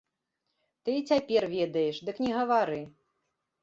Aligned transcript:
Ты 0.89 0.95
і 1.01 1.05
цяпер 1.13 1.47
ведаеш, 1.55 2.03
дык 2.11 2.17
не 2.27 2.31
гавары. 2.41 2.85